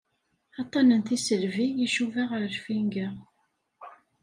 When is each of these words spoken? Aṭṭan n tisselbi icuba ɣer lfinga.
Aṭṭan 0.61 0.87
n 0.99 1.01
tisselbi 1.07 1.67
icuba 1.85 2.23
ɣer 2.29 2.41
lfinga. 2.55 3.07